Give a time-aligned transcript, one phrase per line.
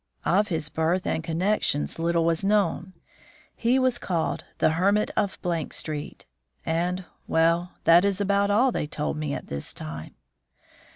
[0.25, 2.93] Of his birth and connections little was known;
[3.55, 5.37] he was called the Hermit of
[5.69, 6.25] Street,
[6.65, 10.15] and well, that is about all they told me at this time.